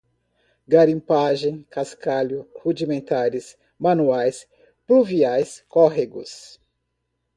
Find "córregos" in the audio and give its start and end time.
5.69-6.59